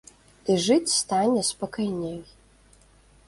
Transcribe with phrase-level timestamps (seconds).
[0.51, 2.17] І жыць стане спакайней.